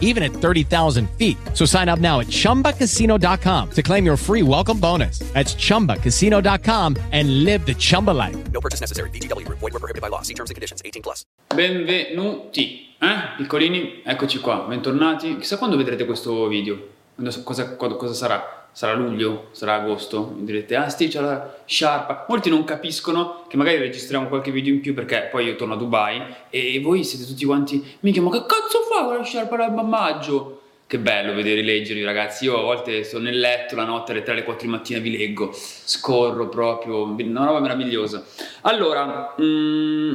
[0.00, 1.36] even at 30,000 feet.
[1.52, 5.18] So sign up now at chumbacasino.com to claim your free welcome bonus.
[5.34, 8.36] That's chumbacasino.com and live the Chumba life.
[8.52, 9.10] No purchase necessary.
[9.10, 9.58] VGW Group.
[9.58, 10.22] Void were prohibited by law.
[10.22, 10.80] See terms and conditions.
[10.84, 11.22] 18 plus.
[11.54, 13.34] Benvenuti, eh?
[13.36, 15.36] Piccolini, eccoci qua, bentornati.
[15.38, 16.76] Chissà quando vedrete questo video.
[17.14, 18.68] Quando- Cosa, cosa- cosa sarà?
[18.72, 19.50] Sarà luglio?
[19.52, 20.34] Sarà agosto?
[20.36, 22.26] Mi direte, ah sti, c'è la sciarpa.
[22.28, 25.76] Molti non capiscono che magari registriamo qualche video in più perché poi io torno a
[25.76, 26.20] Dubai
[26.50, 28.80] e voi siete tutti quanti, mica, ma che cazzo
[29.24, 30.60] fa quella sciarpa dal mammaggio?
[30.86, 34.32] Che bello vedere leggervi ragazzi, io a volte sto nel letto la notte alle 3
[34.32, 38.22] alle 4 di mattina vi leggo, scorro proprio, una roba meravigliosa.
[38.62, 40.12] Allora, mm,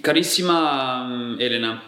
[0.00, 1.82] carissima mm, Elena,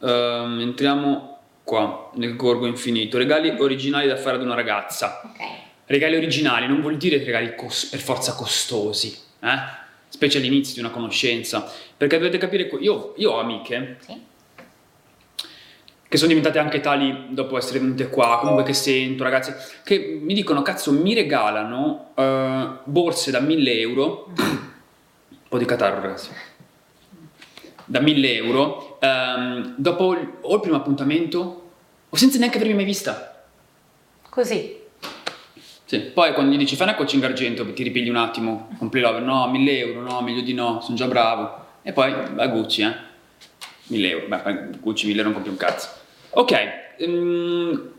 [0.00, 5.20] ehm, entriamo qua nel gorgo infinito, regali originali da fare ad una ragazza.
[5.24, 5.66] Ok.
[5.86, 9.86] Regali originali non vuol dire regali cos- per forza costosi, eh?
[10.08, 14.36] specie all'inizio di una conoscenza, perché dovete capire, io, io ho amiche Sì.
[16.08, 19.52] Che sono diventate anche tali dopo essere venute qua, comunque che sento, ragazzi,
[19.84, 26.00] che mi dicono, cazzo, mi regalano eh, borse da 1000 euro, un po' di catarro
[26.00, 26.30] ragazzi,
[27.84, 31.70] da 1000 euro, ehm, dopo il, o il primo appuntamento,
[32.08, 33.44] o senza neanche avermi mai vista.
[34.30, 34.76] Così.
[35.84, 36.00] Sì.
[36.00, 39.46] Poi quando gli dici fai una coaching argento, ti ripigli un attimo, compli l'over, no,
[39.50, 41.66] 1000 euro, no, meglio di no, sono già bravo.
[41.82, 42.94] E poi va a Gucci, eh.
[43.88, 45.97] 1000 euro, beh, Gucci 1000 euro non compri un cazzo.
[46.30, 46.52] Ok,
[46.98, 47.90] ehm,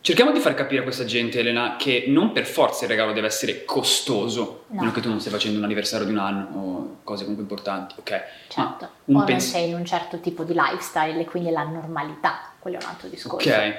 [0.00, 3.26] cerchiamo di far capire a questa gente, Elena, che non per forza il regalo deve
[3.26, 4.80] essere costoso, No.
[4.80, 7.94] meno che tu non stai facendo un anniversario di un anno o cose comunque importanti,
[7.98, 8.22] ok?
[8.48, 8.84] Certo.
[8.84, 11.64] Ma o un non pens- sei in un certo tipo di lifestyle e quindi la
[11.64, 13.48] normalità, quello è un altro discorso.
[13.48, 13.74] Ok,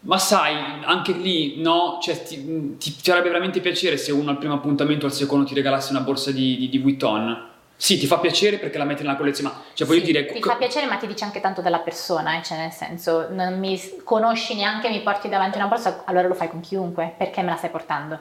[0.00, 4.54] ma sai, anche lì, no, cioè, ti, ti farebbe veramente piacere se uno al primo
[4.54, 7.48] appuntamento o al secondo ti regalasse una borsa di, di, di Vuitton?
[7.80, 10.26] Sì, ti fa piacere perché la metti nella collezione, ma cioè voglio Sì, dire...
[10.26, 13.58] ti fa piacere ma ti dice anche tanto della persona, eh, cioè nel senso non
[13.58, 17.48] mi conosci neanche, mi porti davanti una borsa, allora lo fai con chiunque, perché me
[17.48, 18.18] la stai portando?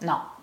[0.00, 0.33] No.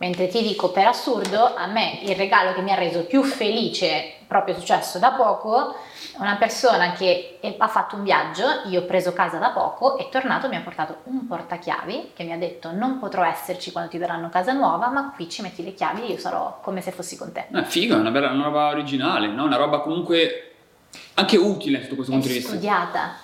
[0.00, 4.14] Mentre ti dico per assurdo, a me il regalo che mi ha reso più felice,
[4.26, 5.74] proprio successo da poco,
[6.18, 10.48] una persona che ha fatto un viaggio, io ho preso casa da poco, è tornato,
[10.48, 14.30] mi ha portato un portachiavi che mi ha detto non potrò esserci quando ti daranno
[14.30, 17.32] casa nuova, ma qui ci metti le chiavi e io sarò come se fossi con
[17.32, 17.48] te.
[17.52, 19.44] Eh, figo, è una, bella, una roba originale, no?
[19.44, 20.52] Una roba comunque
[21.12, 22.48] anche utile sotto questo punto di vista.
[22.52, 23.16] studiata,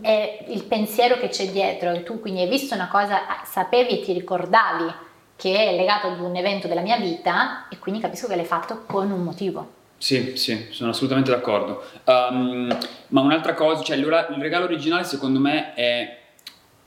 [0.00, 4.02] è il pensiero che c'è dietro e tu quindi hai visto una cosa, sapevi e
[4.02, 5.08] ti ricordavi
[5.40, 8.82] che è legato ad un evento della mia vita e quindi capisco che l'hai fatto
[8.86, 9.78] con un motivo.
[9.96, 11.82] Sì, sì, sono assolutamente d'accordo.
[12.04, 12.76] Um,
[13.08, 16.18] ma un'altra cosa, cioè il il regalo originale secondo me è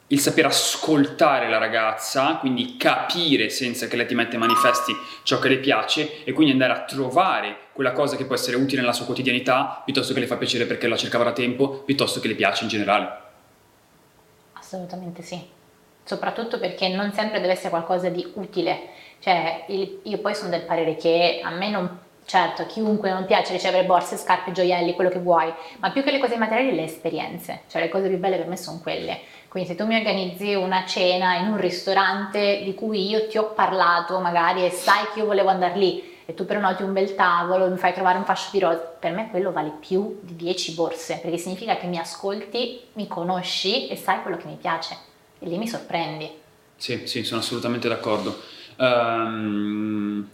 [0.08, 4.94] il saper ascoltare la ragazza, quindi capire senza che lei ti metta in manifesti
[5.24, 8.82] ciò che le piace e quindi andare a trovare quella cosa che può essere utile
[8.82, 12.28] nella sua quotidianità, piuttosto che le fa piacere perché la cercava da tempo, piuttosto che
[12.28, 13.22] le piace in generale.
[14.54, 15.42] Assolutamente sì,
[16.04, 20.64] soprattutto perché non sempre deve essere qualcosa di utile, cioè il- io poi sono del
[20.64, 25.20] parere che a me non, certo, chiunque non piace ricevere borse, scarpe, gioielli, quello che
[25.20, 28.48] vuoi, ma più che le cose materiali le esperienze, cioè le cose più belle per
[28.48, 29.20] me sono quelle.
[29.48, 33.52] Quindi se tu mi organizzi una cena in un ristorante di cui io ti ho
[33.54, 37.70] parlato magari e sai che io volevo andare lì e tu prenoti un bel tavolo,
[37.70, 41.20] mi fai trovare un fascio di rose, per me quello vale più di 10 borse,
[41.22, 45.12] perché significa che mi ascolti, mi conosci e sai quello che mi piace
[45.44, 46.30] e lì mi sorprendi.
[46.76, 48.40] Sì, sì, sono assolutamente d'accordo.
[48.78, 50.28] Ehm,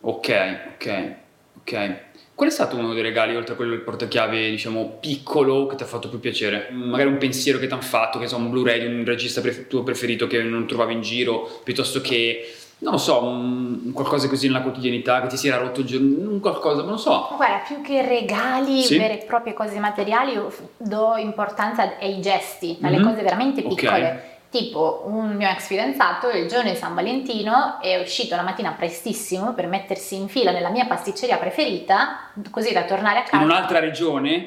[0.00, 1.14] ok, ok,
[1.60, 1.94] ok.
[2.34, 5.84] Qual è stato uno dei regali, oltre a quello del portachiave, diciamo, piccolo, che ti
[5.84, 6.68] ha fatto più piacere?
[6.72, 9.68] Magari un pensiero che ti hanno fatto, che so, un Blu-ray di un regista pre-
[9.68, 14.48] tuo preferito che non trovavi in giro, piuttosto che, non lo so, un- qualcosa così
[14.48, 17.28] nella quotidianità, che ti si era rotto il giorno, un qualcosa, non lo so.
[17.36, 18.98] Guarda, più che regali, Sì.
[18.98, 20.36] vere e proprie cose materiali,
[20.76, 23.04] do importanza ai gesti, alle Mhm.
[23.04, 24.32] cose veramente piccole.
[24.54, 29.52] Tipo, un mio ex fidanzato il giorno di San Valentino è uscito la mattina prestissimo
[29.52, 33.38] per mettersi in fila nella mia pasticceria preferita, così da tornare a casa.
[33.38, 34.44] In un'altra regione,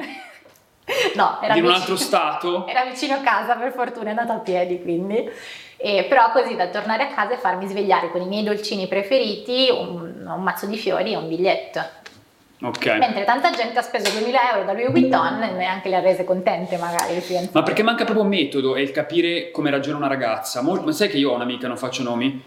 [1.15, 2.67] No, era in un vicino- altro stato.
[2.71, 5.29] Era vicino a casa, per fortuna è andato a piedi quindi.
[5.75, 9.67] E però così da tornare a casa e farmi svegliare con i miei dolcini preferiti,
[9.69, 11.83] un, un mazzo di fiori e un biglietto.
[12.59, 12.85] Ok.
[12.97, 16.23] Mentre tanta gente ha speso 2000 euro da Louis Vuitton e neanche le ha rese
[16.23, 17.21] contente magari.
[17.51, 20.61] Ma perché manca proprio metodo e il capire come ragiona una ragazza.
[20.63, 22.41] Mol- ma sai che io ho un'amica, non faccio nomi,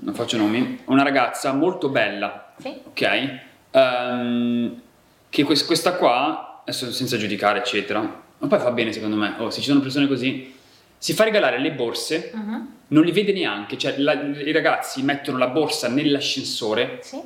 [0.00, 2.72] non faccio nomi, una ragazza molto bella, Sì?
[2.84, 3.38] ok?
[3.72, 4.80] Ehm,
[5.28, 9.34] che quest- questa qua, adesso senza giudicare, eccetera, ma poi fa bene secondo me.
[9.38, 10.54] Oh, se ci sono persone così,
[10.98, 12.66] si fa regalare le borse, Mhm.
[12.88, 17.20] non li vede neanche, cioè la- i ragazzi mettono la borsa nell'ascensore, Sì.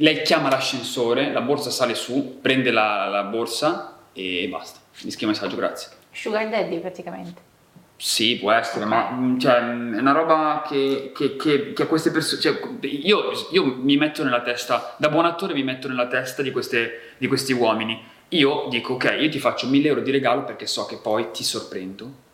[0.00, 4.80] Lei chiama l'ascensore, la borsa sale su, prende la, la borsa e basta.
[5.02, 5.90] Mi scrive messaggio, grazie.
[6.10, 7.48] Sugar daddy praticamente.
[7.96, 11.86] Sì, può essere, ma mm, cioè, mm, è una roba che, che, che, che a
[11.86, 12.40] queste persone.
[12.40, 16.50] Cioè, io, io mi metto nella testa, da buon attore, mi metto nella testa di,
[16.50, 18.02] queste, di questi uomini.
[18.28, 21.44] Io dico, ok, io ti faccio 1000 euro di regalo perché so che poi ti
[21.44, 22.28] sorprendo.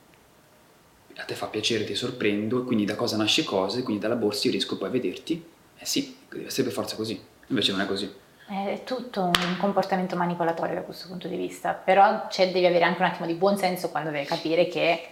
[1.16, 4.46] A te fa piacere, ti sorprendo, e quindi da cosa nasce cosa, quindi dalla borsa
[4.46, 5.44] io riesco poi a vederti.
[5.78, 7.20] Eh sì, deve essere per forza così.
[7.48, 8.12] Invece non è così.
[8.46, 13.02] È tutto un comportamento manipolatorio da questo punto di vista, però cioè, devi avere anche
[13.02, 15.08] un attimo di buon senso quando devi capire che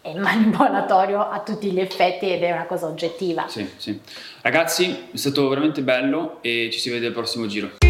[0.00, 3.46] è manipolatorio a tutti gli effetti ed è una cosa oggettiva.
[3.48, 4.00] Sì, sì.
[4.40, 7.89] Ragazzi, è stato veramente bello e ci si vede al prossimo giro.